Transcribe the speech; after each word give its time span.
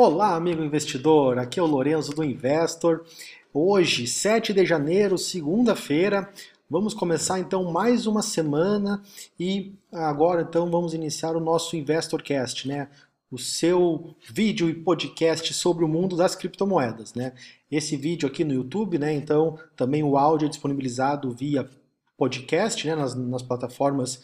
Olá, 0.00 0.36
amigo 0.36 0.62
investidor. 0.62 1.40
Aqui 1.40 1.58
é 1.58 1.62
o 1.62 1.66
Lorenzo 1.66 2.14
do 2.14 2.22
Investor. 2.22 3.04
Hoje, 3.52 4.06
7 4.06 4.52
de 4.52 4.64
janeiro, 4.64 5.18
segunda-feira, 5.18 6.32
vamos 6.70 6.94
começar 6.94 7.40
então 7.40 7.64
mais 7.72 8.06
uma 8.06 8.22
semana 8.22 9.02
e 9.40 9.74
agora 9.90 10.42
então 10.42 10.70
vamos 10.70 10.94
iniciar 10.94 11.34
o 11.34 11.40
nosso 11.40 11.74
InvestorCast, 11.74 12.68
né? 12.68 12.88
O 13.28 13.38
seu 13.38 14.14
vídeo 14.22 14.70
e 14.70 14.74
podcast 14.74 15.52
sobre 15.52 15.84
o 15.84 15.88
mundo 15.88 16.14
das 16.14 16.36
criptomoedas, 16.36 17.14
né? 17.14 17.32
Esse 17.68 17.96
vídeo 17.96 18.28
aqui 18.28 18.44
no 18.44 18.54
YouTube, 18.54 19.00
né? 19.00 19.12
Então, 19.12 19.58
também 19.74 20.04
o 20.04 20.16
áudio 20.16 20.46
é 20.46 20.48
disponibilizado 20.48 21.32
via 21.32 21.68
podcast, 22.16 22.86
né? 22.86 22.94
Nas, 22.94 23.16
nas 23.16 23.42
plataformas 23.42 24.22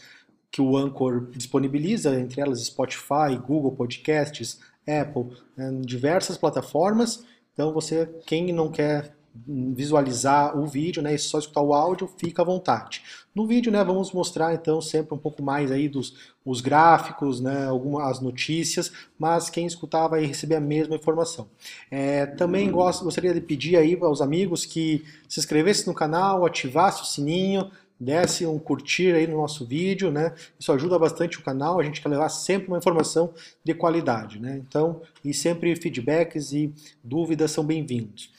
que 0.55 0.63
o 0.63 0.77
Anchor 0.77 1.31
disponibiliza, 1.33 2.17
entre 2.17 2.41
elas 2.41 2.65
Spotify, 2.65 3.37
Google 3.45 3.73
Podcasts, 3.73 4.61
Apple, 4.87 5.37
né, 5.57 5.81
diversas 5.81 6.39
plataformas. 6.39 7.25
Então 7.53 7.73
você, 7.73 8.09
quem 8.25 8.53
não 8.53 8.71
quer 8.71 9.17
visualizar 9.45 10.57
o 10.57 10.65
vídeo, 10.65 11.03
né, 11.03 11.13
e 11.13 11.19
só 11.19 11.41
escutar 11.41 11.61
o 11.61 11.75
áudio, 11.75 12.09
fica 12.19 12.43
à 12.43 12.45
vontade. 12.45 13.03
No 13.35 13.49
vídeo, 13.49 13.73
né, 13.73 13.83
vamos 13.83 14.13
mostrar 14.13 14.55
então 14.55 14.81
sempre 14.81 15.13
um 15.13 15.19
pouco 15.19 15.43
mais 15.43 15.73
aí 15.73 15.89
dos 15.89 16.33
os 16.45 16.61
gráficos, 16.61 17.41
né, 17.41 17.67
algumas 17.67 18.21
notícias, 18.21 18.93
mas 19.19 19.51
quem 19.51 19.67
escutar 19.67 20.07
vai 20.07 20.25
receber 20.25 20.55
a 20.55 20.61
mesma 20.61 20.95
informação. 20.95 21.49
É, 21.91 22.27
também 22.27 22.71
gosto, 22.71 23.03
gostaria 23.03 23.35
de 23.35 23.41
pedir 23.41 23.77
aí 23.77 23.99
aos 24.01 24.21
amigos 24.21 24.65
que 24.65 25.05
se 25.29 25.41
inscrevessem 25.41 25.87
no 25.87 25.95
canal, 25.95 26.47
ativasse 26.47 27.03
o 27.03 27.07
sininho, 27.07 27.73
desse 27.99 28.45
um 28.45 28.59
curtir 28.59 29.15
aí 29.15 29.27
no 29.27 29.37
nosso 29.37 29.65
vídeo, 29.65 30.11
né? 30.11 30.35
Isso 30.59 30.73
ajuda 30.73 30.99
bastante 30.99 31.39
o 31.39 31.43
canal, 31.43 31.79
a 31.81 31.83
gente 31.83 32.01
quer 32.01 32.09
levar 32.09 32.29
sempre 32.29 32.69
uma 32.69 32.79
informação 32.79 33.33
de 33.63 33.73
qualidade, 33.73 34.41
né? 34.41 34.57
Então, 34.59 35.01
e 35.25 35.33
sempre 35.33 35.75
feedbacks 35.77 36.53
e 36.53 36.73
dúvidas 37.03 37.51
são 37.51 37.65
bem-vindos. 37.65 38.33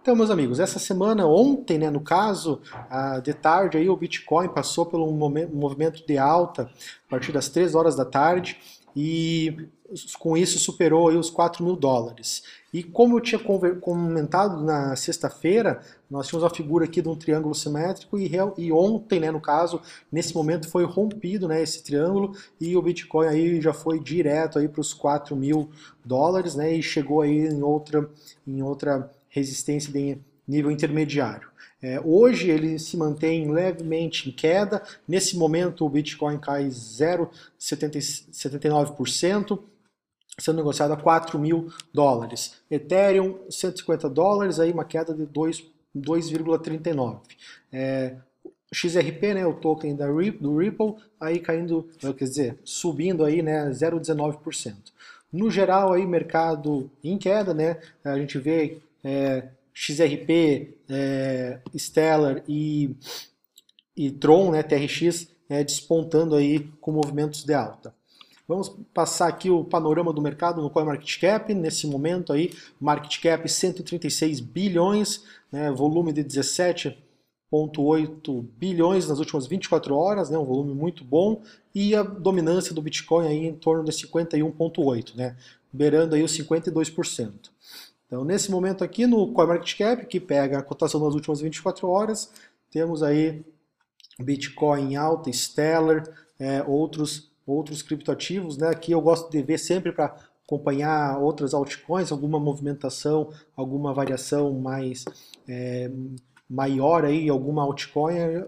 Então, 0.00 0.16
meus 0.16 0.30
amigos, 0.30 0.58
essa 0.58 0.80
semana, 0.80 1.28
ontem, 1.28 1.78
né, 1.78 1.88
no 1.88 2.00
caso, 2.00 2.60
de 3.22 3.32
tarde, 3.32 3.78
aí, 3.78 3.88
o 3.88 3.96
Bitcoin 3.96 4.48
passou 4.48 4.84
por 4.84 4.98
um 4.98 5.12
movimento 5.52 6.04
de 6.04 6.18
alta 6.18 6.64
a 7.06 7.10
partir 7.10 7.30
das 7.30 7.48
3 7.48 7.76
horas 7.76 7.94
da 7.94 8.04
tarde 8.04 8.58
e 8.96 9.68
com 10.18 10.36
isso 10.36 10.58
superou 10.58 11.08
os 11.08 11.30
4 11.30 11.64
mil 11.64 11.76
dólares. 11.76 12.42
E 12.72 12.82
como 12.82 13.16
eu 13.16 13.20
tinha 13.20 13.38
comentado 13.38 14.62
na 14.62 14.96
sexta-feira, 14.96 15.82
nós 16.10 16.26
tínhamos 16.26 16.44
uma 16.44 16.54
figura 16.54 16.86
aqui 16.86 17.02
de 17.02 17.08
um 17.08 17.14
triângulo 17.14 17.54
simétrico 17.54 18.18
e, 18.18 18.30
e, 18.56 18.72
ontem, 18.72 19.20
né, 19.20 19.30
no 19.30 19.40
caso, 19.40 19.80
nesse 20.10 20.34
momento 20.34 20.68
foi 20.68 20.84
rompido 20.84 21.46
né, 21.46 21.62
esse 21.62 21.82
triângulo 21.82 22.34
e 22.58 22.74
o 22.76 22.82
Bitcoin 22.82 23.26
aí 23.26 23.60
já 23.60 23.74
foi 23.74 24.00
direto 24.00 24.58
para 24.70 24.80
os 24.80 24.94
4 24.94 25.36
mil 25.36 25.70
dólares 26.04 26.54
né, 26.54 26.74
e 26.74 26.82
chegou 26.82 27.20
aí 27.20 27.46
em 27.46 27.62
outra, 27.62 28.08
em 28.46 28.62
outra 28.62 29.10
resistência 29.28 29.92
de 29.92 30.16
nível 30.48 30.70
intermediário. 30.70 31.52
É, 31.82 32.00
hoje 32.00 32.48
ele 32.48 32.78
se 32.78 32.96
mantém 32.96 33.50
levemente 33.50 34.28
em 34.28 34.32
queda, 34.32 34.80
nesse 35.06 35.36
momento 35.36 35.84
o 35.84 35.90
Bitcoin 35.90 36.38
cai 36.38 36.68
0,79%, 36.68 39.58
sendo 40.38 40.56
negociado 40.56 40.92
a 40.92 40.96
4 40.96 41.38
mil 41.38 41.72
dólares. 41.92 42.62
Ethereum, 42.70 43.38
150 43.50 44.08
dólares, 44.08 44.58
aí 44.58 44.72
uma 44.72 44.84
queda 44.84 45.14
de 45.14 45.26
2,39. 45.26 47.20
É, 47.70 48.16
XRP, 48.72 49.34
né, 49.34 49.46
o 49.46 49.54
token 49.54 49.94
da, 49.94 50.06
do 50.06 50.56
Ripple, 50.56 50.94
aí 51.20 51.38
caindo, 51.38 51.88
quer 52.00 52.24
dizer, 52.24 52.58
subindo 52.64 53.24
aí, 53.24 53.42
né, 53.42 53.68
0,19%. 53.70 54.74
No 55.30 55.50
geral, 55.50 55.92
aí 55.92 56.06
mercado 56.06 56.90
em 57.04 57.18
queda, 57.18 57.52
né, 57.52 57.78
a 58.02 58.18
gente 58.18 58.38
vê 58.38 58.78
é, 59.04 59.48
XRP, 59.74 60.74
é, 60.88 61.60
Stellar 61.76 62.42
e, 62.48 62.96
e 63.96 64.10
Tron, 64.10 64.50
né, 64.52 64.62
TRX, 64.62 65.28
é, 65.48 65.62
despontando 65.62 66.34
aí 66.34 66.60
com 66.80 66.92
movimentos 66.92 67.44
de 67.44 67.52
alta. 67.52 67.94
Vamos 68.52 68.68
passar 68.92 69.28
aqui 69.28 69.48
o 69.48 69.64
panorama 69.64 70.12
do 70.12 70.20
mercado 70.20 70.60
no 70.60 70.68
CoinMarketCap, 70.68 71.54
nesse 71.54 71.86
momento 71.86 72.34
aí, 72.34 72.52
market 72.78 73.18
cap 73.22 73.48
136 73.48 74.40
bilhões, 74.40 75.24
né, 75.50 75.70
volume 75.70 76.12
de 76.12 76.22
17,8 76.22 78.42
bilhões 78.58 79.08
nas 79.08 79.18
últimas 79.18 79.46
24 79.46 79.96
horas, 79.96 80.28
né, 80.28 80.36
um 80.36 80.44
volume 80.44 80.74
muito 80.74 81.02
bom, 81.02 81.40
e 81.74 81.96
a 81.96 82.02
dominância 82.02 82.74
do 82.74 82.82
Bitcoin 82.82 83.26
aí 83.26 83.46
em 83.46 83.54
torno 83.54 83.84
de 83.84 83.90
51,8, 83.90 85.16
né, 85.16 85.34
beirando 85.72 86.14
aí 86.14 86.22
os 86.22 86.32
52%. 86.32 87.50
Então, 88.06 88.22
nesse 88.22 88.50
momento 88.50 88.84
aqui 88.84 89.06
no 89.06 89.32
CoinMarketCap, 89.32 90.04
que 90.04 90.20
pega 90.20 90.58
a 90.58 90.62
cotação 90.62 91.02
das 91.02 91.14
últimas 91.14 91.40
24 91.40 91.88
horas, 91.88 92.30
temos 92.70 93.02
aí 93.02 93.42
Bitcoin 94.20 94.94
alta, 94.94 95.32
Stellar, 95.32 96.04
é, 96.38 96.62
outros 96.64 97.31
outros 97.46 97.82
criptoativos, 97.82 98.56
né, 98.56 98.74
que 98.74 98.92
eu 98.92 99.00
gosto 99.00 99.30
de 99.30 99.42
ver 99.42 99.58
sempre 99.58 99.92
para 99.92 100.14
acompanhar 100.44 101.18
outras 101.18 101.54
altcoins, 101.54 102.12
alguma 102.12 102.38
movimentação, 102.38 103.32
alguma 103.56 103.94
variação 103.94 104.52
mais 104.52 105.04
é, 105.48 105.90
maior 106.48 107.04
aí, 107.04 107.28
alguma 107.28 107.62
altcoin 107.62 108.44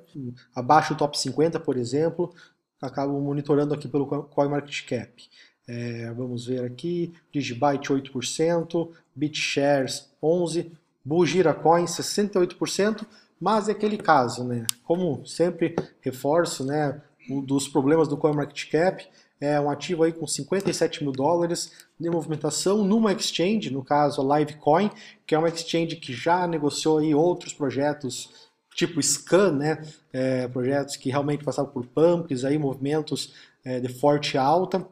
abaixo 0.54 0.94
do 0.94 0.98
top 0.98 1.18
50, 1.18 1.58
por 1.60 1.76
exemplo, 1.76 2.32
acabo 2.80 3.18
monitorando 3.20 3.72
aqui 3.72 3.88
pelo 3.88 4.06
CoinMarketCap. 4.06 5.28
É, 5.66 6.12
vamos 6.12 6.46
ver 6.46 6.62
aqui, 6.64 7.14
Digibyte 7.32 7.88
8%, 7.90 8.90
BitShares 9.14 10.10
11%, 10.22 10.70
Bugira 11.06 11.52
Coin 11.52 11.84
68%, 11.84 13.06
mas 13.38 13.68
é 13.68 13.72
aquele 13.72 13.98
caso, 13.98 14.42
né? 14.42 14.66
Como 14.84 15.26
sempre 15.26 15.76
reforço, 16.00 16.64
né? 16.64 17.00
Um 17.30 17.40
dos 17.40 17.68
problemas 17.68 18.08
do 18.08 18.16
CoinMarketCap 18.16 19.08
é 19.40 19.60
um 19.60 19.68
ativo 19.68 20.04
aí 20.04 20.12
com 20.12 20.26
57 20.26 21.02
mil 21.02 21.12
dólares 21.12 21.72
de 21.98 22.08
movimentação 22.08 22.84
numa 22.84 23.12
exchange, 23.12 23.70
no 23.70 23.84
caso 23.84 24.20
a 24.20 24.38
Livecoin, 24.38 24.90
que 25.26 25.34
é 25.34 25.38
uma 25.38 25.48
exchange 25.48 25.96
que 25.96 26.12
já 26.12 26.46
negociou 26.46 26.98
aí 26.98 27.14
outros 27.14 27.52
projetos 27.52 28.48
tipo 28.74 29.00
Scan, 29.00 29.52
né? 29.52 29.82
É, 30.12 30.48
projetos 30.48 30.96
que 30.96 31.10
realmente 31.10 31.44
passavam 31.44 31.70
por 31.70 31.86
pumps, 31.86 32.44
aí 32.44 32.58
movimentos 32.58 33.32
é, 33.64 33.80
de 33.80 33.88
forte 33.88 34.36
alta, 34.36 34.86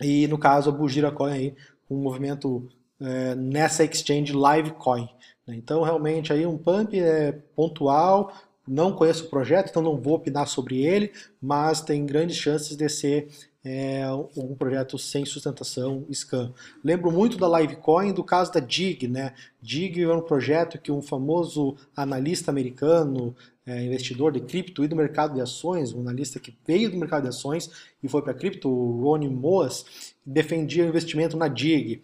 e 0.00 0.26
no 0.26 0.38
caso 0.38 0.70
a 0.70 0.72
Bugira 0.72 1.10
Coin 1.10 1.32
aí 1.32 1.56
um 1.88 2.02
movimento 2.02 2.68
é, 3.00 3.34
nessa 3.34 3.84
exchange 3.84 4.32
Livecoin. 4.32 5.08
Né? 5.46 5.54
Então 5.54 5.82
realmente 5.82 6.32
aí 6.32 6.44
um 6.44 6.58
pump 6.58 6.98
é 6.98 7.32
pontual, 7.54 8.32
não 8.66 8.92
conheço 8.92 9.26
o 9.26 9.28
projeto, 9.28 9.70
então 9.70 9.82
não 9.82 10.00
vou 10.00 10.14
opinar 10.14 10.46
sobre 10.46 10.84
ele, 10.84 11.12
mas 11.40 11.80
tem 11.80 12.04
grandes 12.04 12.36
chances 12.36 12.76
de 12.76 12.88
ser 12.88 13.28
é, 13.68 14.04
um 14.36 14.54
projeto 14.54 14.96
sem 14.96 15.24
sustentação 15.24 16.06
scan. 16.12 16.52
Lembro 16.84 17.10
muito 17.10 17.36
da 17.36 17.58
Livecoin, 17.58 18.12
do 18.12 18.22
caso 18.22 18.52
da 18.52 18.60
DIG, 18.60 19.08
né? 19.08 19.34
DIG 19.60 20.02
é 20.02 20.12
um 20.12 20.20
projeto 20.20 20.78
que 20.78 20.92
um 20.92 21.02
famoso 21.02 21.76
analista 21.96 22.48
americano, 22.48 23.34
é, 23.66 23.82
investidor 23.84 24.30
de 24.30 24.40
cripto 24.40 24.84
e 24.84 24.88
do 24.88 24.94
mercado 24.94 25.34
de 25.34 25.40
ações, 25.40 25.92
um 25.92 26.00
analista 26.00 26.38
que 26.38 26.56
veio 26.64 26.88
do 26.88 26.96
mercado 26.96 27.22
de 27.24 27.30
ações 27.30 27.68
e 28.00 28.08
foi 28.08 28.22
para 28.22 28.34
cripto, 28.34 28.68
o 28.68 29.02
Ronnie 29.02 29.28
Moas, 29.28 30.14
defendia 30.24 30.84
o 30.84 30.88
investimento 30.88 31.36
na 31.36 31.48
DIG. 31.48 32.02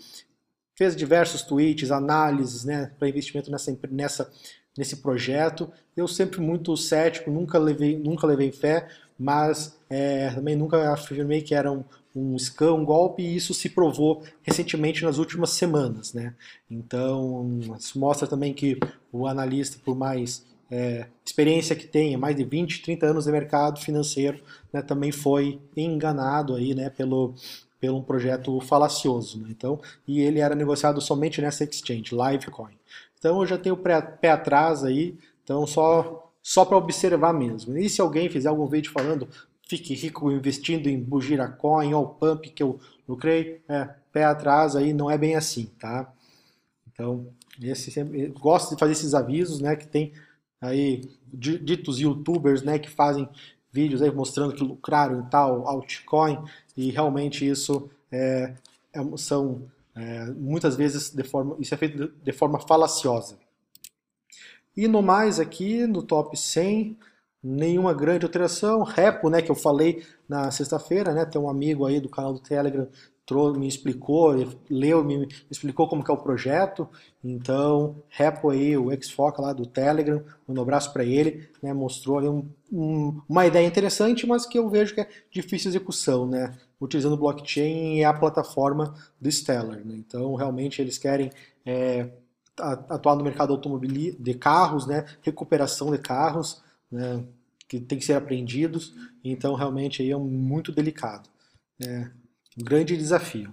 Fez 0.75 0.97
diversos 0.97 1.43
tweets, 1.43 1.93
análises 1.93 2.65
né, 2.65 2.91
para 2.99 3.09
investimento 3.09 3.53
nessa, 3.53 3.79
nessa 3.89 4.33
nesse 4.77 4.97
projeto. 4.97 5.71
Eu 5.97 6.09
sempre 6.09 6.41
muito 6.41 6.77
cético, 6.77 7.31
nunca 7.31 7.59
levei, 7.59 7.99
nunca 7.99 8.27
levei 8.27 8.51
fé, 8.51 8.89
mas 9.19 9.79
é, 9.89 10.31
também 10.31 10.57
nunca 10.57 10.93
afirmei 10.93 11.43
que 11.43 11.55
era 11.55 11.71
um, 11.71 11.85
um 12.15 12.39
scam, 12.39 12.77
um 12.77 12.85
golpe, 12.85 13.23
e 13.23 13.37
isso 13.37 13.55
se 13.55 13.69
provou 13.69 14.23
recentemente 14.43 15.05
nas 15.05 15.19
últimas 15.19 15.51
semanas. 15.51 16.13
Né? 16.13 16.35
Então, 16.71 17.61
isso 17.79 17.99
mostra 17.99 18.27
também 18.27 18.53
que 18.53 18.79
o 19.13 19.27
analista, 19.27 19.79
por 19.85 19.97
mais 19.97 20.45
é, 20.71 21.07
experiência 21.25 21.77
que 21.77 21.87
tenha, 21.87 22.17
mais 22.19 22.35
de 22.35 22.45
20, 22.45 22.83
30 22.83 23.07
anos 23.07 23.25
de 23.27 23.33
mercado 23.33 23.81
financeiro, 23.81 24.43
né, 24.73 24.81
também 24.81 25.13
foi 25.13 25.61
enganado 25.77 26.55
aí, 26.55 26.75
né, 26.75 26.89
pelo, 26.89 27.35
pelo 27.79 27.99
um 27.99 28.03
projeto 28.03 28.59
falacioso. 28.61 29.39
Né? 29.39 29.49
Então, 29.51 29.79
e 30.09 30.21
ele 30.21 30.41
era 30.41 30.55
negociado 30.55 31.01
somente 31.01 31.43
nessa 31.43 31.65
exchange, 31.65 32.15
Livecoin. 32.15 32.73
Então 33.23 33.41
eu 33.41 33.47
já 33.47 33.57
tenho 33.57 33.77
pé 33.77 34.31
atrás 34.31 34.83
aí, 34.83 35.17
então 35.45 35.65
só, 35.65 36.29
só 36.43 36.65
para 36.65 36.77
observar 36.77 37.33
mesmo. 37.33 37.79
E 37.79 37.89
se 37.89 38.01
alguém 38.01 38.29
fizer 38.29 38.49
algum 38.49 38.67
vídeo 38.67 38.91
falando 38.91 39.29
fique 39.69 39.95
rico 39.95 40.29
investindo 40.33 40.89
em 40.89 41.01
Bugira 41.01 41.47
Coin 41.47 41.95
ou 41.95 42.09
Pump 42.09 42.51
que 42.51 42.65
eu 42.65 42.81
lucrei, 43.09 43.63
é, 43.69 43.89
pé 44.13 44.25
atrás 44.25 44.75
aí 44.75 44.93
não 44.93 45.09
é 45.09 45.17
bem 45.17 45.37
assim, 45.37 45.67
tá? 45.79 46.13
Então, 46.93 47.29
esse 47.63 47.93
sempre, 47.93 48.27
gosto 48.27 48.75
de 48.75 48.81
fazer 48.81 48.91
esses 48.91 49.15
avisos, 49.15 49.61
né, 49.61 49.77
que 49.77 49.87
tem 49.87 50.13
aí 50.61 51.09
ditos 51.33 52.01
youtubers, 52.01 52.63
né, 52.63 52.77
que 52.77 52.91
fazem 52.91 53.29
vídeos 53.71 54.03
aí 54.03 54.11
mostrando 54.11 54.53
que 54.53 54.65
lucraram 54.65 55.21
em 55.21 55.25
tal 55.27 55.69
altcoin 55.69 56.43
e 56.77 56.91
realmente 56.91 57.49
isso 57.49 57.89
é, 58.11 58.55
é, 58.93 59.17
são 59.17 59.63
É, 59.95 60.25
muitas 60.27 60.75
vezes 60.77 61.11
de 61.11 61.23
forma, 61.23 61.57
isso 61.61 61.75
é 61.75 61.77
feito 61.77 62.09
de, 62.09 62.33
forma 62.33 62.59
falaciosa. 62.59 63.39
E 64.77 64.89
no 64.89 65.03
mais 65.03 65.39
aqui, 65.39 65.87
no 65.87 66.03
top 66.03 66.37
100, 66.37 66.99
nenhuma 67.43 67.93
grande 67.93 68.25
alteração. 68.25 68.83
Repo, 68.83 69.29
né, 69.29 69.43
que 69.43 69.51
eu 69.51 69.55
falei 69.55 70.05
na 70.29 70.51
sexta-feira, 70.51 71.13
né, 71.13 71.27
tem 71.27 71.41
um 71.41 71.49
amigo 71.49 71.85
aí 71.85 72.01
do 72.01 72.09
canal 72.09 72.33
do 72.33 72.41
Telegram 72.41 72.89
me 73.57 73.69
explicou, 73.69 74.35
leu, 74.69 75.05
me 75.05 75.29
explicou 75.51 75.89
como 75.89 76.03
que 76.05 76.11
é 76.11 76.15
o 76.15 76.19
projeto. 76.19 76.89
Então, 77.23 78.03
Repo 78.09 78.51
aí, 78.51 78.77
o 78.77 78.91
Xfoca 79.01 79.41
lá 79.41 79.53
do 79.53 79.65
Telegram, 79.65 80.23
um 80.49 80.61
abraço 80.61 80.93
para 80.93 81.05
ele, 81.05 81.49
né, 81.63 81.73
mostrou 81.73 82.19
ali 82.19 82.29
um, 82.29 82.49
um, 82.71 83.21
uma 83.29 83.47
ideia 83.47 83.67
interessante, 83.67 84.27
mas 84.27 84.45
que 84.45 84.59
eu 84.59 84.69
vejo 84.69 84.95
que 84.95 85.01
é 85.01 85.09
difícil 85.31 85.71
execução, 85.71 86.27
né, 86.27 86.53
utilizando 86.81 87.17
blockchain 87.17 87.99
e 87.99 88.05
a 88.05 88.13
plataforma 88.13 88.95
do 89.21 89.31
Stellar. 89.31 89.85
Né? 89.85 89.95
Então, 89.97 90.35
realmente 90.35 90.83
eles 90.83 90.99
querem 90.99 91.31
é, 91.65 92.11
atuar 92.59 93.15
no 93.15 93.25
mercado 93.25 93.53
automobil 93.53 94.17
de 94.19 94.35
carros, 94.35 94.87
né, 94.87 95.07
recuperação 95.23 95.91
de 95.91 95.99
carros, 95.99 96.61
né, 96.91 97.25
que 97.69 97.81
tem 97.81 97.99
que 97.99 98.05
ser 98.05 98.15
apreendidos. 98.15 98.95
Então, 99.25 99.55
realmente 99.55 100.03
aí 100.03 100.11
é 100.11 100.17
muito 100.17 100.73
delicado. 100.73 101.31
Né. 101.79 102.11
Um 102.59 102.65
grande 102.65 102.97
desafio. 102.97 103.53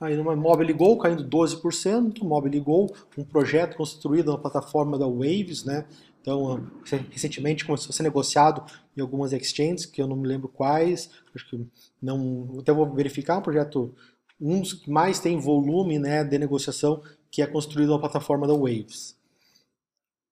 Aí 0.00 0.16
no 0.16 0.36
Mobile 0.36 0.72
Go 0.72 0.98
caindo 0.98 1.24
12%, 1.24 2.24
Mobile 2.24 2.58
Go, 2.58 2.92
um 3.16 3.24
projeto 3.24 3.76
construído 3.76 4.32
na 4.32 4.38
plataforma 4.38 4.98
da 4.98 5.06
Waves, 5.06 5.64
né? 5.64 5.86
Então, 6.20 6.68
recentemente 7.10 7.64
começou 7.64 7.90
a 7.90 7.92
ser 7.92 8.04
negociado 8.04 8.64
em 8.96 9.00
algumas 9.00 9.32
exchanges, 9.32 9.86
que 9.86 10.00
eu 10.00 10.06
não 10.06 10.16
me 10.16 10.26
lembro 10.26 10.48
quais, 10.48 11.10
acho 11.34 11.48
que 11.50 11.66
não, 12.00 12.58
até 12.60 12.72
vou 12.72 12.88
verificar, 12.92 13.38
um 13.38 13.42
projeto, 13.42 13.94
um 14.40 14.60
dos 14.60 14.72
que 14.72 14.90
mais 14.90 15.18
tem 15.18 15.38
volume 15.38 15.98
né, 15.98 16.22
de 16.22 16.38
negociação, 16.38 17.02
que 17.30 17.42
é 17.42 17.46
construído 17.46 17.92
na 17.92 17.98
plataforma 17.98 18.46
da 18.46 18.54
Waves. 18.54 19.16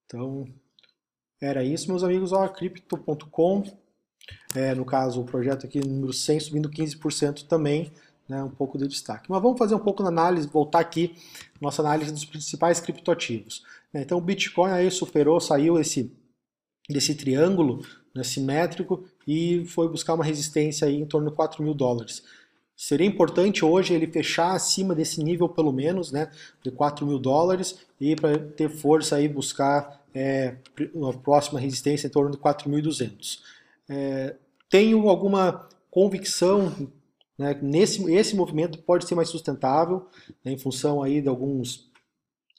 Então, 0.07 0.47
era 1.41 1.65
isso, 1.65 1.89
meus 1.89 2.05
amigos, 2.05 2.33
ó, 2.33 2.47
crypto.com, 2.49 3.65
é, 4.55 4.75
no 4.75 4.85
caso, 4.85 5.21
o 5.21 5.25
projeto 5.25 5.67
aqui 5.67 5.81
número 5.81 6.13
100 6.13 6.41
subindo 6.41 6.69
15% 6.69 7.47
também, 7.47 7.93
né, 8.29 8.43
um 8.43 8.51
pouco 8.51 8.79
de 8.79 8.87
destaque. 8.87 9.31
Mas 9.31 9.43
vamos 9.43 9.59
fazer 9.59 9.75
um 9.75 9.81
pouco 9.81 10.03
na 10.03 10.09
análise, 10.09 10.49
voltar 10.49 10.81
aqui, 10.81 11.15
nossa 11.61 11.83
análise 11.83 12.13
dos 12.13 12.25
principais 12.25 12.81
criptoativos. 12.81 13.65
Né, 13.93 14.03
então 14.03 14.19
o 14.19 14.21
Bitcoin 14.21 14.71
aí 14.71 14.91
superou, 14.91 15.41
saiu 15.41 15.79
esse, 15.79 16.13
desse 16.89 17.15
triângulo 17.15 17.85
né, 18.15 18.25
simétrico 18.25 19.05
e 19.27 19.65
foi 19.67 19.89
buscar 19.89 20.15
uma 20.15 20.25
resistência 20.25 20.87
aí 20.87 20.97
em 20.97 21.07
torno 21.07 21.31
de 21.31 21.37
4 21.37 21.63
mil 21.63 21.75
dólares. 21.75 22.23
Seria 22.77 23.07
importante 23.07 23.65
hoje 23.65 23.93
ele 23.93 24.07
fechar 24.07 24.55
acima 24.55 24.95
desse 24.95 25.23
nível, 25.23 25.49
pelo 25.49 25.71
menos, 25.71 26.11
né, 26.11 26.31
de 26.63 26.71
4 26.71 27.07
mil 27.07 27.19
dólares, 27.19 27.79
e 28.01 28.17
para 28.17 28.39
ter 28.39 28.71
força 28.71 29.17
aí 29.17 29.29
buscar 29.29 30.03
é, 30.15 30.57
a 31.09 31.19
próxima 31.19 31.61
resistência 31.61 32.09
em 32.09 32.11
torno 32.11 32.31
de 32.31 32.39
4.200 32.39 33.39
é, 33.91 34.37
tenho 34.69 35.09
alguma 35.09 35.69
convicção 35.91 36.73
né, 37.37 37.59
nesse 37.61 38.03
esse 38.13 38.37
movimento 38.37 38.79
pode 38.79 39.07
ser 39.09 39.17
mais 39.17 39.29
sustentável 39.29 40.07
né, 40.45 40.53
em 40.53 40.59
função 40.59 41.03
aí 41.03 41.21
de 41.21 41.29
alguns 41.29 41.91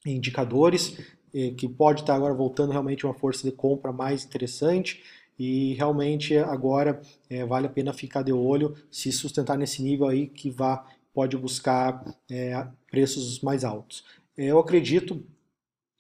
indicadores 0.06 0.98
eh, 1.34 1.52
que 1.52 1.70
pode 1.70 2.02
estar 2.02 2.16
agora 2.16 2.34
voltando 2.34 2.72
realmente 2.72 3.06
uma 3.06 3.14
força 3.14 3.50
de 3.50 3.56
compra 3.56 3.94
mais 3.94 4.26
interessante 4.26 5.02
e 5.40 5.74
realmente 5.76 6.36
agora 6.38 7.02
é, 7.30 7.46
vale 7.46 7.68
a 7.68 7.70
pena 7.70 7.94
ficar 7.94 8.24
de 8.24 8.34
olho 8.34 8.76
se 8.92 9.12
sustentar 9.12 9.58
nesse 9.58 9.82
nível 9.82 10.08
aí 10.08 10.28
que 10.28 10.50
vá 10.50 10.86
pode 11.14 11.38
buscar 11.38 12.04
é, 12.30 12.68
preços 12.90 13.40
mais 13.42 13.64
altos. 13.64 14.04
Eu 14.36 14.60
acredito 14.60 15.24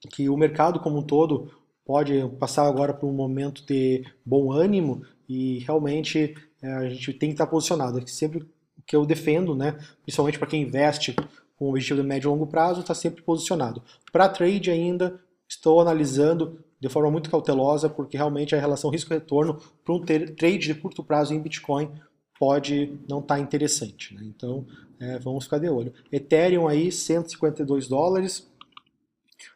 que 0.09 0.27
o 0.29 0.37
mercado 0.37 0.79
como 0.79 0.97
um 0.97 1.03
todo 1.03 1.51
pode 1.91 2.25
passar 2.39 2.65
agora 2.65 2.93
por 2.93 3.05
um 3.05 3.11
momento 3.11 3.65
de 3.65 4.05
bom 4.25 4.49
ânimo 4.49 5.05
e 5.27 5.59
realmente 5.59 6.33
é, 6.61 6.71
a 6.71 6.87
gente 6.87 7.11
tem 7.11 7.27
que 7.27 7.33
estar 7.33 7.47
posicionado. 7.47 7.99
É 7.99 8.07
sempre 8.07 8.47
que 8.87 8.95
eu 8.95 9.05
defendo, 9.05 9.53
né, 9.53 9.77
principalmente 10.01 10.39
para 10.39 10.47
quem 10.47 10.61
investe 10.61 11.13
com 11.57 11.67
objetivo 11.67 12.01
de 12.01 12.07
médio 12.07 12.29
e 12.29 12.31
longo 12.31 12.47
prazo, 12.47 12.79
está 12.79 12.93
sempre 12.93 13.21
posicionado. 13.21 13.83
Para 14.09 14.29
trade 14.29 14.71
ainda, 14.71 15.19
estou 15.45 15.81
analisando 15.81 16.63
de 16.79 16.87
forma 16.87 17.11
muito 17.11 17.29
cautelosa, 17.29 17.89
porque 17.89 18.15
realmente 18.15 18.55
a 18.55 18.59
relação 18.59 18.89
risco-retorno 18.89 19.59
para 19.83 19.93
um 19.93 19.99
trade 19.99 20.59
de 20.59 20.73
curto 20.73 21.03
prazo 21.03 21.33
em 21.33 21.41
Bitcoin 21.41 21.91
pode 22.39 22.97
não 23.05 23.19
estar 23.19 23.35
tá 23.35 23.41
interessante. 23.41 24.15
Né? 24.15 24.21
Então, 24.23 24.65
é, 24.97 25.19
vamos 25.19 25.43
ficar 25.43 25.57
de 25.57 25.67
olho. 25.67 25.93
Ethereum 26.09 26.69
aí, 26.69 26.89
152 26.89 27.89
dólares, 27.89 28.49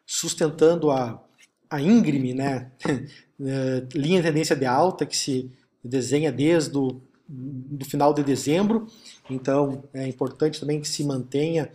sustentando 0.04 0.90
a, 0.90 1.24
a 1.70 1.80
íngreme 1.80 2.34
né? 2.34 2.70
É, 3.38 3.86
linha 3.94 4.22
de 4.22 4.28
tendência 4.28 4.56
de 4.56 4.64
alta 4.64 5.04
que 5.04 5.14
se 5.14 5.50
desenha 5.84 6.32
desde 6.32 6.74
o 6.78 7.02
do 7.28 7.84
final 7.84 8.14
de 8.14 8.22
dezembro, 8.22 8.86
então 9.28 9.82
é 9.92 10.06
importante 10.06 10.60
também 10.60 10.80
que 10.80 10.86
se 10.86 11.02
mantenha 11.04 11.70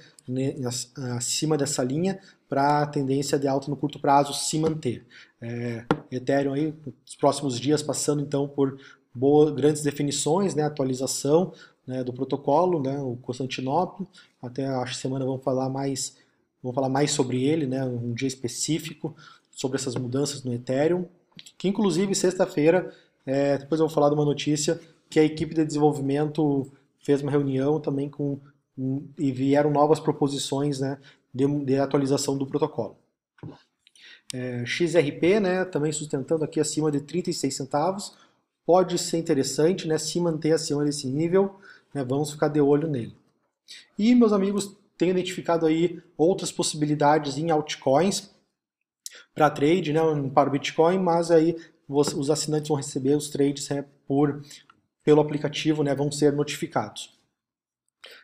acima 1.17 1.57
dessa 1.57 1.83
linha 1.83 2.19
para 2.47 2.83
a 2.83 2.87
tendência 2.87 3.37
de 3.37 3.47
alta 3.47 3.69
no 3.69 3.75
curto 3.75 3.99
prazo 3.99 4.33
se 4.33 4.57
manter. 4.57 5.05
É, 5.41 5.85
Ethereum 6.09 6.53
aí, 6.53 6.73
nos 7.05 7.15
próximos 7.15 7.59
dias 7.59 7.83
passando 7.83 8.21
então 8.21 8.47
por 8.47 8.79
boas, 9.13 9.53
grandes 9.53 9.83
definições, 9.83 10.55
né, 10.55 10.63
atualização 10.63 11.51
né, 11.85 12.03
do 12.03 12.13
protocolo, 12.13 12.81
né, 12.81 12.97
o 12.99 13.17
Constantinopla, 13.17 14.07
até 14.41 14.65
que 14.85 14.95
semana 14.95 15.25
vamos 15.25 15.43
falar 15.43 15.69
mais, 15.69 16.15
vamos 16.63 16.75
falar 16.75 16.89
mais 16.89 17.11
sobre 17.11 17.43
ele, 17.43 17.67
né, 17.67 17.83
um 17.83 18.13
dia 18.13 18.27
específico 18.27 19.13
sobre 19.51 19.77
essas 19.77 19.95
mudanças 19.95 20.43
no 20.43 20.53
Ethereum, 20.53 21.05
que 21.57 21.67
inclusive 21.67 22.15
sexta-feira 22.15 22.93
é, 23.25 23.57
depois 23.57 23.79
eu 23.79 23.87
vou 23.87 23.93
falar 23.93 24.09
de 24.09 24.15
uma 24.15 24.25
notícia 24.25 24.79
que 25.09 25.19
a 25.19 25.23
equipe 25.23 25.53
de 25.53 25.65
desenvolvimento 25.65 26.71
fez 26.99 27.21
uma 27.21 27.31
reunião 27.31 27.79
também 27.79 28.09
com 28.09 28.39
e 29.17 29.31
vieram 29.31 29.69
novas 29.69 29.99
proposições 29.99 30.79
né, 30.79 30.97
de, 31.33 31.45
de 31.65 31.77
atualização 31.77 32.37
do 32.37 32.47
protocolo. 32.47 32.97
É, 34.33 34.65
XRP, 34.65 35.39
né, 35.41 35.65
também 35.65 35.91
sustentando 35.91 36.43
aqui 36.43 36.59
acima 36.59 36.89
de 36.89 37.01
36 37.01 37.55
centavos, 37.55 38.15
pode 38.65 38.97
ser 38.97 39.17
interessante 39.17 39.87
né, 39.87 39.97
se 39.97 40.19
manter 40.19 40.53
acima 40.53 40.85
desse 40.85 41.07
nível, 41.07 41.59
né, 41.93 42.03
vamos 42.03 42.31
ficar 42.31 42.47
de 42.47 42.61
olho 42.61 42.87
nele. 42.87 43.15
E 43.99 44.15
meus 44.15 44.31
amigos, 44.31 44.75
tenho 44.97 45.11
identificado 45.11 45.65
aí 45.65 46.01
outras 46.17 46.51
possibilidades 46.51 47.37
em 47.37 47.51
altcoins 47.51 48.31
para 49.33 49.49
trade, 49.49 49.93
né, 49.93 49.99
para 50.33 50.49
o 50.49 50.51
Bitcoin, 50.51 50.99
mas 50.99 51.31
aí 51.31 51.55
os 51.87 52.29
assinantes 52.29 52.69
vão 52.69 52.77
receber 52.77 53.15
os 53.15 53.29
trades 53.29 53.67
né, 53.69 53.85
por, 54.07 54.41
pelo 55.03 55.21
aplicativo, 55.21 55.83
né, 55.83 55.93
vão 55.93 56.11
ser 56.11 56.33
notificados. 56.33 57.19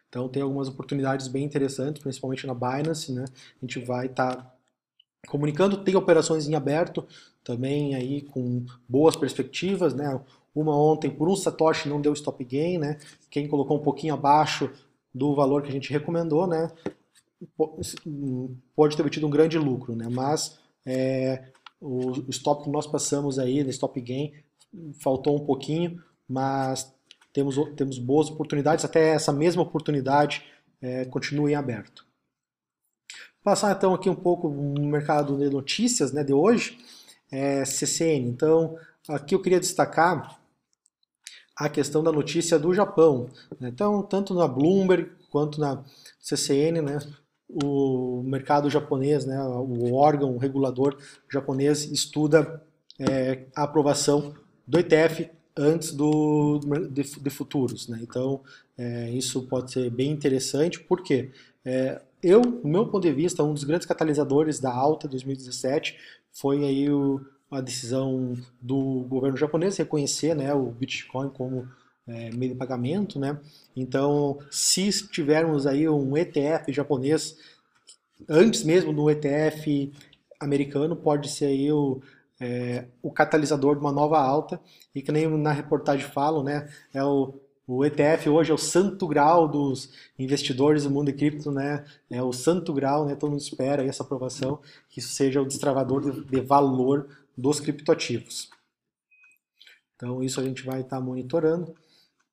Então 0.09 0.29
tem 0.29 0.41
algumas 0.41 0.67
oportunidades 0.67 1.27
bem 1.27 1.43
interessantes, 1.43 2.01
principalmente 2.01 2.47
na 2.47 2.53
Binance, 2.53 3.11
né? 3.11 3.25
A 3.61 3.65
gente 3.65 3.79
vai 3.79 4.05
estar 4.05 4.35
tá 4.35 4.55
comunicando, 5.27 5.83
tem 5.83 5.95
operações 5.95 6.47
em 6.47 6.55
aberto 6.55 7.05
também 7.43 7.95
aí 7.95 8.21
com 8.21 8.65
boas 8.87 9.15
perspectivas, 9.15 9.93
né? 9.93 10.19
Uma 10.55 10.75
ontem 10.75 11.09
por 11.09 11.29
um 11.29 11.35
satoshi 11.35 11.89
não 11.89 12.01
deu 12.01 12.13
stop 12.13 12.43
gain, 12.43 12.77
né? 12.77 12.97
Quem 13.29 13.47
colocou 13.47 13.77
um 13.77 13.83
pouquinho 13.83 14.13
abaixo 14.13 14.71
do 15.13 15.35
valor 15.35 15.61
que 15.61 15.69
a 15.69 15.71
gente 15.71 15.91
recomendou, 15.91 16.47
né? 16.47 16.71
Pode 18.75 18.97
ter 18.97 19.09
tido 19.09 19.27
um 19.27 19.31
grande 19.31 19.57
lucro, 19.59 19.95
né? 19.95 20.07
Mas 20.09 20.57
é, 20.87 21.51
o, 21.81 22.11
o 22.11 22.29
stop 22.29 22.63
que 22.63 22.69
nós 22.69 22.87
passamos 22.87 23.37
aí, 23.37 23.61
no 23.61 23.69
stop 23.69 23.99
gain, 23.99 24.33
faltou 25.01 25.35
um 25.35 25.45
pouquinho, 25.45 26.01
mas 26.27 26.91
temos, 27.33 27.55
temos 27.75 27.99
boas 27.99 28.29
oportunidades, 28.29 28.85
até 28.85 29.09
essa 29.09 29.33
mesma 29.33 29.61
oportunidade 29.61 30.45
é, 30.81 31.05
continue 31.05 31.51
em 31.51 31.55
aberto. 31.55 32.07
Passar 33.43 33.75
então 33.75 33.93
aqui 33.93 34.09
um 34.09 34.15
pouco 34.15 34.49
no 34.49 34.87
mercado 34.87 35.37
de 35.37 35.49
notícias 35.49 36.11
né, 36.11 36.23
de 36.23 36.33
hoje, 36.33 36.77
é, 37.31 37.65
CCN. 37.65 38.29
Então, 38.29 38.77
aqui 39.07 39.35
eu 39.35 39.41
queria 39.41 39.59
destacar 39.59 40.39
a 41.55 41.69
questão 41.69 42.03
da 42.03 42.11
notícia 42.11 42.57
do 42.57 42.73
Japão. 42.73 43.29
Né? 43.59 43.69
Então, 43.69 44.03
tanto 44.03 44.33
na 44.33 44.47
Bloomberg 44.47 45.11
quanto 45.29 45.59
na 45.59 45.83
CCN, 46.19 46.81
né, 46.81 46.99
o 47.49 48.21
mercado 48.23 48.69
japonês, 48.69 49.25
né, 49.25 49.41
o 49.41 49.93
órgão 49.93 50.37
regulador 50.37 50.97
japonês 51.31 51.85
estuda 51.85 52.61
é, 52.99 53.45
a 53.55 53.63
aprovação 53.63 54.33
do 54.67 54.77
ETF 54.77 55.29
antes 55.55 55.91
do, 55.91 56.59
de, 56.91 57.03
de 57.03 57.29
futuros. 57.29 57.87
Né? 57.87 57.99
Então, 58.01 58.41
é, 58.77 59.09
isso 59.11 59.43
pode 59.43 59.71
ser 59.71 59.89
bem 59.89 60.11
interessante, 60.11 60.79
porque 60.79 61.31
é, 61.65 62.01
eu, 62.21 62.41
do 62.41 62.67
meu 62.67 62.85
ponto 62.87 63.01
de 63.01 63.13
vista, 63.13 63.43
um 63.43 63.53
dos 63.53 63.63
grandes 63.63 63.87
catalisadores 63.87 64.59
da 64.59 64.73
alta 64.73 65.07
2017 65.07 65.97
foi 66.31 66.63
aí 66.63 66.89
o, 66.89 67.21
a 67.49 67.61
decisão 67.61 68.33
do 68.61 69.05
governo 69.07 69.37
japonês 69.37 69.77
reconhecer 69.77 70.35
né, 70.35 70.53
o 70.53 70.65
Bitcoin 70.71 71.29
como 71.29 71.67
é, 72.07 72.31
meio 72.31 72.53
de 72.53 72.57
pagamento, 72.57 73.19
né? 73.19 73.39
Então, 73.75 74.39
se 74.49 74.89
tivermos 75.09 75.67
aí 75.67 75.87
um 75.89 76.15
ETF 76.15 76.71
japonês, 76.71 77.37
antes 78.27 78.63
mesmo 78.63 78.93
do 78.93 79.09
ETF 79.09 79.91
americano, 80.39 80.95
pode 80.95 81.29
ser 81.29 81.45
aí 81.45 81.71
o, 81.71 82.01
é, 82.39 82.85
o 83.01 83.11
catalisador 83.11 83.75
de 83.75 83.81
uma 83.81 83.91
nova 83.91 84.19
alta, 84.19 84.59
e 84.95 85.01
que 85.01 85.11
nem 85.11 85.27
na 85.27 85.51
reportagem 85.51 86.05
falam, 86.05 86.43
né? 86.43 86.69
É 86.93 87.03
o, 87.03 87.33
o 87.67 87.83
ETF 87.83 88.29
hoje 88.29 88.51
é 88.51 88.53
o 88.53 88.57
santo 88.57 89.07
grau 89.07 89.47
dos 89.47 89.91
investidores 90.17 90.83
do 90.83 90.89
mundo 90.89 91.11
de 91.11 91.17
cripto, 91.17 91.51
né? 91.51 91.83
É 92.09 92.23
o 92.23 92.31
santo 92.31 92.73
grau, 92.73 93.05
né? 93.05 93.15
Todo 93.15 93.31
mundo 93.31 93.41
espera 93.41 93.83
essa 93.83 94.03
aprovação, 94.03 94.61
que 94.89 94.99
isso 94.99 95.09
seja 95.09 95.41
o 95.41 95.45
destravador 95.45 96.01
de, 96.01 96.25
de 96.25 96.39
valor 96.39 97.09
dos 97.37 97.59
criptoativos. 97.59 98.49
Então, 99.95 100.23
isso 100.23 100.39
a 100.39 100.43
gente 100.43 100.63
vai 100.63 100.81
estar 100.81 100.97
tá 100.97 101.01
monitorando. 101.01 101.75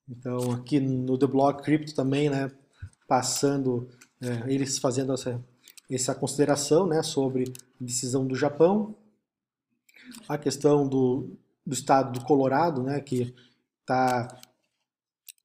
Então, 0.09 0.53
aqui 0.53 0.81
no 0.81 1.17
The 1.17 1.27
Block 1.27 1.63
Crypto 1.63 1.95
também, 1.95 2.29
né, 2.29 2.51
passando, 3.09 3.89
é, 4.21 4.53
eles 4.53 4.79
fazendo 4.79 5.13
essa, 5.13 5.43
essa 5.91 6.15
consideração 6.15 6.87
né, 6.87 7.03
sobre 7.03 7.45
a 7.81 7.85
decisão 7.85 8.27
do 8.27 8.35
Japão, 8.35 8.95
a 10.29 10.37
questão 10.37 10.87
do, 10.87 11.37
do 11.67 11.75
estado 11.75 12.19
do 12.19 12.25
Colorado, 12.25 12.83
né, 12.83 13.01
que 13.01 13.35
está 13.81 14.29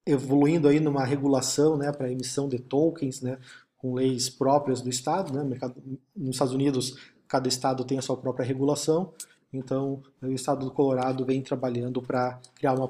evoluindo 0.06 0.68
aí 0.68 0.80
numa 0.80 1.04
regulação 1.04 1.76
né, 1.76 1.92
para 1.92 2.10
emissão 2.10 2.48
de 2.48 2.58
tokens, 2.58 3.20
né, 3.20 3.38
com 3.78 3.94
leis 3.94 4.28
próprias 4.28 4.82
do 4.82 4.90
estado. 4.90 5.32
Né, 5.32 5.42
mercado, 5.42 5.82
nos 6.14 6.36
Estados 6.36 6.54
Unidos, 6.54 6.98
cada 7.26 7.48
estado 7.48 7.84
tem 7.84 7.98
a 7.98 8.02
sua 8.02 8.16
própria 8.16 8.44
regulação, 8.44 9.12
então 9.52 10.02
o 10.22 10.32
estado 10.32 10.66
do 10.66 10.72
Colorado 10.72 11.24
vem 11.24 11.42
trabalhando 11.42 12.02
para 12.02 12.40
criar 12.54 12.74
uma 12.74 12.88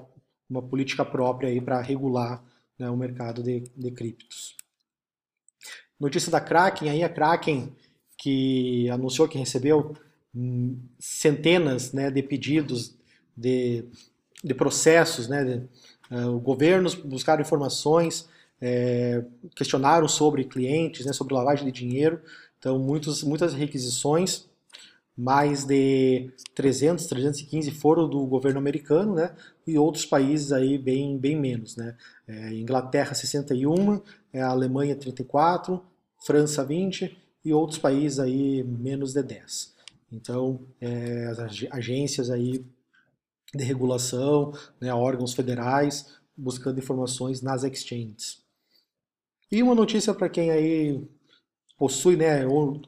uma 0.50 0.60
política 0.60 1.04
própria 1.04 1.48
aí 1.48 1.60
para 1.60 1.80
regular 1.80 2.44
né, 2.78 2.90
o 2.90 2.96
mercado 2.96 3.42
de, 3.42 3.60
de 3.76 3.90
criptos. 3.92 4.56
Notícia 5.98 6.32
da 6.32 6.40
Kraken, 6.40 6.90
aí 6.90 7.04
a 7.04 7.08
Kraken 7.08 7.72
que 8.18 8.90
anunciou 8.90 9.28
que 9.28 9.38
recebeu 9.38 9.96
hum, 10.34 10.78
centenas 10.98 11.92
né, 11.92 12.10
de 12.10 12.22
pedidos 12.22 12.94
de, 13.36 13.84
de 14.42 14.54
processos, 14.54 15.28
né, 15.28 15.44
de, 15.44 16.14
uh, 16.14 16.38
governos 16.40 16.94
buscaram 16.94 17.40
informações, 17.40 18.28
é, 18.60 19.24
questionaram 19.56 20.06
sobre 20.06 20.44
clientes, 20.44 21.06
né, 21.06 21.12
sobre 21.14 21.32
lavagem 21.32 21.64
de 21.64 21.72
dinheiro, 21.72 22.20
então 22.58 22.78
muitos, 22.78 23.22
muitas 23.22 23.54
requisições 23.54 24.49
mais 25.20 25.66
de 25.66 26.32
300, 26.54 27.06
315 27.06 27.70
foram 27.72 28.08
do 28.08 28.24
governo 28.26 28.58
americano, 28.58 29.14
né? 29.14 29.34
E 29.66 29.76
outros 29.78 30.06
países 30.06 30.50
aí 30.50 30.78
bem, 30.78 31.18
bem 31.18 31.38
menos, 31.38 31.76
né? 31.76 31.94
É, 32.26 32.54
Inglaterra 32.54 33.14
61, 33.14 34.00
é, 34.32 34.40
Alemanha 34.40 34.96
34, 34.96 35.82
França 36.24 36.64
20 36.64 37.18
e 37.44 37.52
outros 37.52 37.78
países 37.78 38.18
aí 38.18 38.64
menos 38.64 39.12
de 39.12 39.22
10. 39.22 39.74
Então, 40.10 40.66
é, 40.80 41.26
as 41.26 41.38
agências 41.70 42.30
aí 42.30 42.64
de 43.54 43.64
regulação, 43.64 44.52
né, 44.80 44.92
órgãos 44.94 45.34
federais, 45.34 46.14
buscando 46.36 46.78
informações 46.78 47.42
nas 47.42 47.62
exchanges. 47.62 48.42
E 49.52 49.62
uma 49.62 49.74
notícia 49.74 50.14
para 50.14 50.28
quem 50.28 50.50
aí 50.50 51.06
possui, 51.76 52.16
né, 52.16 52.46
ou 52.46 52.80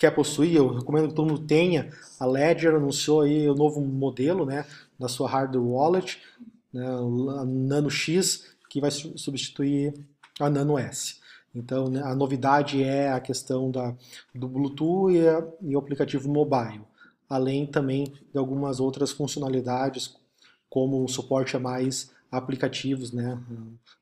quer 0.00 0.10
possuir, 0.12 0.56
eu 0.56 0.78
recomendo 0.78 1.08
que 1.08 1.14
todo 1.14 1.28
mundo 1.28 1.46
tenha. 1.46 1.90
A 2.18 2.24
Ledger 2.24 2.74
anunciou 2.74 3.20
aí 3.20 3.46
o 3.46 3.54
novo 3.54 3.82
modelo 3.82 4.46
né, 4.46 4.64
da 4.98 5.08
sua 5.08 5.28
hardware 5.28 5.62
wallet, 5.62 6.18
né, 6.72 6.86
a 6.86 7.44
Nano 7.44 7.90
X, 7.90 8.46
que 8.70 8.80
vai 8.80 8.90
substituir 8.90 9.92
a 10.40 10.48
Nano 10.48 10.78
S. 10.78 11.16
Então, 11.54 11.88
né, 11.88 12.00
a 12.02 12.14
novidade 12.14 12.82
é 12.82 13.12
a 13.12 13.20
questão 13.20 13.70
da, 13.70 13.94
do 14.34 14.48
Bluetooth 14.48 15.12
e, 15.12 15.28
a, 15.28 15.46
e 15.60 15.76
o 15.76 15.78
aplicativo 15.78 16.32
mobile, 16.32 16.80
além 17.28 17.66
também 17.66 18.04
de 18.32 18.38
algumas 18.38 18.80
outras 18.80 19.10
funcionalidades, 19.10 20.16
como 20.70 21.04
o 21.04 21.08
suporte 21.08 21.58
a 21.58 21.60
mais 21.60 22.10
aplicativos, 22.32 23.12
né? 23.12 23.38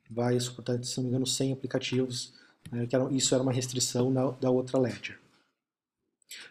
vai 0.08 0.38
suportar, 0.38 0.82
se 0.84 0.96
não 0.98 1.04
me 1.04 1.10
engano, 1.10 1.26
100 1.26 1.54
aplicativos, 1.54 2.32
né, 2.70 2.86
que 2.86 2.94
era, 2.94 3.12
isso 3.12 3.34
era 3.34 3.42
uma 3.42 3.52
restrição 3.52 4.12
da, 4.12 4.30
da 4.32 4.50
outra 4.50 4.78
Ledger. 4.78 5.18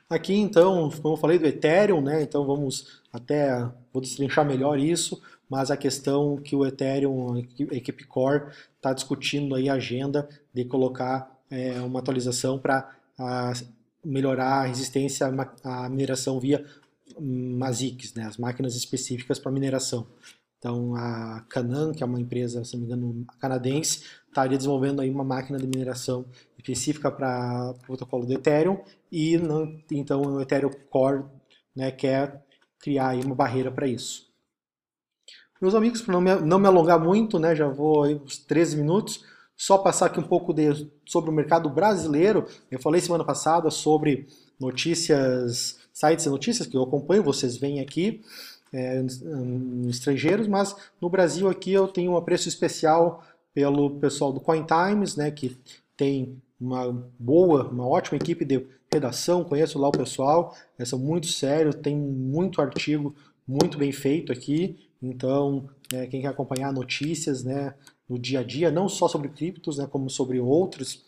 Aqui 0.09 0.35
então, 0.35 0.89
como 1.01 1.15
eu 1.15 1.19
falei 1.19 1.37
do 1.37 1.45
Ethereum, 1.45 2.01
né? 2.01 2.23
Então 2.23 2.45
vamos 2.45 3.01
até 3.11 3.59
vou 3.91 4.01
destrinchar 4.01 4.45
melhor 4.45 4.79
isso, 4.79 5.21
mas 5.49 5.69
a 5.69 5.77
questão 5.77 6.37
que 6.37 6.55
o 6.55 6.65
Ethereum, 6.65 7.35
a 7.35 7.75
equipe 7.75 8.05
Core, 8.05 8.51
está 8.75 8.93
discutindo 8.93 9.55
aí 9.55 9.69
a 9.69 9.73
agenda 9.73 10.27
de 10.53 10.65
colocar 10.65 11.37
é, 11.49 11.79
uma 11.81 11.99
atualização 11.99 12.59
para 12.59 12.89
melhorar 14.03 14.61
a 14.61 14.65
resistência 14.65 15.27
à 15.63 15.89
mineração 15.89 16.39
via 16.39 16.65
ASICs, 17.61 18.13
né? 18.13 18.23
As 18.25 18.37
máquinas 18.37 18.75
específicas 18.75 19.39
para 19.39 19.51
mineração. 19.51 20.07
Então 20.57 20.95
a 20.95 21.45
Canaan, 21.49 21.93
que 21.93 22.01
é 22.01 22.05
uma 22.05 22.19
empresa, 22.19 22.63
se 22.63 22.73
não 22.73 22.81
me 22.81 22.87
engano, 22.87 23.25
canadense, 23.39 24.03
estaria 24.27 24.57
desenvolvendo 24.57 25.01
aí 25.01 25.09
uma 25.09 25.23
máquina 25.23 25.57
de 25.57 25.67
mineração 25.67 26.25
específica 26.57 27.11
para 27.11 27.71
o 27.71 27.85
protocolo 27.85 28.25
do 28.25 28.33
Ethereum 28.33 28.79
e 29.11 29.37
não, 29.37 29.79
então 29.91 30.21
o 30.21 30.41
Ethereum 30.41 30.71
Core 30.89 31.25
né, 31.75 31.91
quer 31.91 32.43
criar 32.79 33.15
uma 33.15 33.35
barreira 33.35 33.71
para 33.71 33.87
isso. 33.87 34.27
Meus 35.61 35.73
amigos, 35.73 36.01
para 36.01 36.13
não 36.13 36.21
me, 36.21 36.35
não 36.35 36.59
me 36.59 36.67
alongar 36.67 36.99
muito, 36.99 37.39
né, 37.39 37.55
já 37.55 37.67
vou 37.67 38.03
aí 38.03 38.15
uns 38.15 38.37
13 38.37 38.77
minutos, 38.77 39.23
só 39.55 39.77
passar 39.77 40.05
aqui 40.05 40.19
um 40.19 40.27
pouco 40.27 40.53
de, 40.53 40.87
sobre 41.05 41.31
o 41.31 41.33
mercado 41.33 41.67
brasileiro. 41.69 42.45
Eu 42.69 42.79
falei 42.79 43.01
semana 43.01 43.23
passada 43.23 43.71
sobre 43.71 44.27
notícias, 44.59 45.79
sites 45.91 46.25
e 46.25 46.29
notícias 46.29 46.67
que 46.67 46.77
eu 46.77 46.83
acompanho, 46.83 47.23
vocês 47.23 47.57
veem 47.57 47.79
aqui 47.79 48.21
é, 48.71 49.03
estrangeiros, 49.89 50.47
mas 50.47 50.75
no 51.01 51.09
Brasil 51.09 51.49
aqui 51.49 51.73
eu 51.73 51.87
tenho 51.87 52.11
um 52.11 52.17
apreço 52.17 52.47
especial 52.47 53.23
pelo 53.53 53.99
pessoal 53.99 54.31
do 54.31 54.39
Coin 54.39 54.63
Times, 54.65 55.15
né, 55.15 55.31
que 55.31 55.57
tem 55.95 56.39
uma 56.59 56.91
boa, 57.17 57.67
uma 57.67 57.87
ótima 57.87 58.17
equipe 58.17 58.45
de 58.45 58.65
redação, 58.91 59.43
conheço 59.43 59.77
lá 59.79 59.87
o 59.87 59.91
pessoal, 59.91 60.55
eles 60.77 60.89
são 60.89 60.99
muito 60.99 61.27
sérios, 61.27 61.75
tem 61.75 61.95
muito 61.95 62.61
artigo 62.61 63.15
muito 63.47 63.77
bem 63.77 63.91
feito 63.91 64.31
aqui, 64.31 64.77
então 65.01 65.69
é, 65.93 66.05
quem 66.07 66.21
quer 66.21 66.27
acompanhar 66.27 66.73
notícias 66.73 67.43
né, 67.43 67.73
no 68.09 68.19
dia 68.19 68.41
a 68.41 68.43
dia, 68.43 68.69
não 68.69 68.89
só 68.89 69.07
sobre 69.07 69.29
criptos, 69.29 69.77
né, 69.77 69.87
como 69.87 70.09
sobre 70.09 70.39
outros 70.39 71.05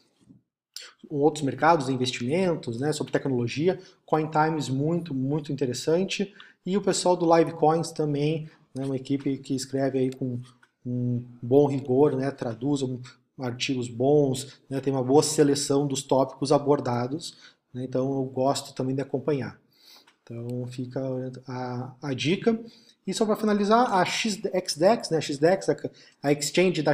outros 1.09 1.43
mercados, 1.43 1.89
investimentos, 1.89 2.79
né, 2.79 2.93
sobre 2.93 3.11
tecnologia, 3.11 3.79
Coin 4.05 4.29
Times 4.29 4.69
muito, 4.69 5.13
muito 5.13 5.51
interessante, 5.51 6.33
e 6.65 6.77
o 6.77 6.81
pessoal 6.81 7.17
do 7.17 7.25
Live 7.25 7.53
Coins 7.53 7.91
também, 7.91 8.49
né, 8.73 8.85
uma 8.85 8.95
equipe 8.95 9.37
que 9.37 9.55
escreve 9.55 9.97
aí 9.97 10.11
com 10.11 10.39
um 10.85 11.23
bom 11.41 11.67
rigor, 11.67 12.15
né, 12.15 12.31
traduz 12.31 12.81
um, 12.81 13.01
artigos 13.39 13.87
bons, 13.87 14.61
né, 14.69 14.79
tem 14.79 14.93
uma 14.93 15.03
boa 15.03 15.23
seleção 15.23 15.87
dos 15.87 16.03
tópicos 16.03 16.51
abordados, 16.51 17.37
né, 17.73 17.83
então 17.83 18.11
eu 18.13 18.23
gosto 18.23 18.73
também 18.73 18.95
de 18.95 19.01
acompanhar. 19.01 19.59
Então 20.23 20.67
fica 20.67 21.01
a, 21.47 21.93
a 22.01 22.13
dica. 22.13 22.59
E 23.05 23.13
só 23.13 23.25
para 23.25 23.35
finalizar, 23.35 23.91
a 23.91 24.05
XDEX, 24.05 25.09
né, 25.09 25.17
a 25.17 25.21
XDEX, 25.21 25.67
a 26.21 26.31
exchange 26.31 26.83
da, 26.83 26.93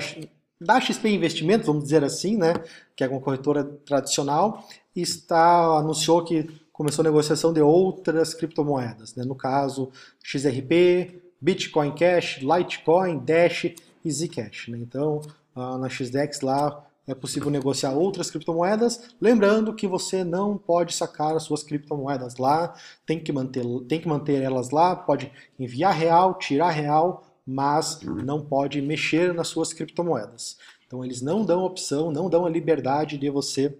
da 0.59 0.79
XP 0.79 1.09
Investimentos, 1.09 1.67
vamos 1.67 1.83
dizer 1.83 2.03
assim, 2.03 2.37
né, 2.37 2.53
que 2.95 3.03
é 3.03 3.07
uma 3.07 3.19
corretora 3.19 3.63
tradicional, 3.63 4.65
está 4.95 5.77
anunciou 5.77 6.23
que 6.23 6.49
começou 6.71 7.03
a 7.03 7.09
negociação 7.09 7.51
de 7.51 7.61
outras 7.61 8.33
criptomoedas, 8.33 9.15
né, 9.15 9.25
no 9.25 9.35
caso 9.35 9.91
XRP, 10.23 11.21
Bitcoin 11.41 11.93
Cash, 11.93 12.39
Litecoin, 12.39 13.19
Dash 13.19 13.65
e 14.03 14.11
Zcash. 14.11 14.69
Né? 14.69 14.77
Então, 14.79 15.21
na 15.55 15.89
XDEX 15.89 16.41
lá 16.41 16.85
é 17.07 17.13
possível 17.13 17.51
negociar 17.51 17.91
outras 17.93 18.31
criptomoedas, 18.31 19.15
lembrando 19.21 19.75
que 19.75 19.87
você 19.87 20.23
não 20.23 20.57
pode 20.57 20.93
sacar 20.93 21.35
as 21.35 21.43
suas 21.43 21.63
criptomoedas 21.63 22.37
lá, 22.37 22.73
tem 23.05 23.19
que 23.19 23.31
manter, 23.31 23.63
tem 23.87 24.01
que 24.01 24.07
manter 24.07 24.41
elas 24.41 24.71
lá, 24.71 24.95
pode 24.95 25.31
enviar 25.59 25.93
real, 25.93 26.37
tirar 26.39 26.71
real, 26.71 27.23
mas 27.45 28.01
não 28.01 28.43
pode 28.43 28.81
mexer 28.81 29.33
nas 29.33 29.47
suas 29.47 29.71
criptomoedas. 29.71 30.57
Então 30.87 31.03
eles 31.03 31.21
não 31.21 31.45
dão 31.45 31.63
opção, 31.63 32.11
não 32.11 32.29
dão 32.29 32.45
a 32.45 32.49
liberdade 32.49 33.17
de 33.17 33.29
você 33.29 33.77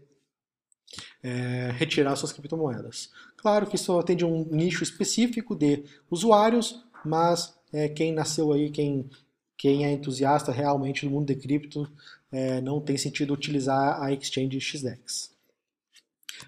é, 1.24 1.72
retirar 1.76 2.16
suas 2.16 2.32
criptomoedas. 2.32 3.10
Claro 3.38 3.66
que 3.66 3.76
isso 3.76 3.98
atende 3.98 4.24
um 4.24 4.46
nicho 4.52 4.84
específico 4.84 5.56
de 5.56 5.84
usuários, 6.10 6.84
mas 7.04 7.56
é, 7.74 7.90
quem 7.90 8.12
nasceu 8.12 8.54
aí, 8.54 8.70
quem 8.70 9.10
quem 9.58 9.86
é 9.86 9.92
entusiasta 9.92 10.52
realmente 10.52 11.06
do 11.06 11.12
mundo 11.12 11.28
de 11.28 11.36
cripto 11.36 11.90
é, 12.32 12.60
não 12.62 12.82
tem 12.82 12.98
sentido 12.98 13.34
utilizar 13.34 14.02
a 14.02 14.12
Exchange 14.12 14.60
XDEX. 14.60 15.32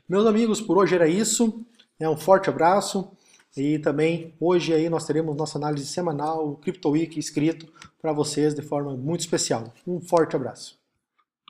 Meus 0.07 0.25
amigos, 0.25 0.59
por 0.59 0.77
hoje 0.77 0.95
era 0.95 1.07
isso. 1.07 1.65
É 1.99 2.09
um 2.09 2.17
forte 2.17 2.49
abraço. 2.49 3.11
E 3.55 3.79
também 3.79 4.35
hoje 4.39 4.73
aí 4.73 4.89
nós 4.89 5.05
teremos 5.05 5.35
nossa 5.35 5.57
análise 5.57 5.87
semanal, 5.87 6.47
o 6.47 6.57
Crypto 6.57 6.89
Week 6.89 7.17
escrito 7.17 7.67
para 7.99 8.13
vocês 8.13 8.53
de 8.53 8.61
forma 8.61 8.95
muito 8.95 9.21
especial. 9.21 9.73
Um 9.85 9.99
forte 9.99 10.35
abraço. 10.35 10.77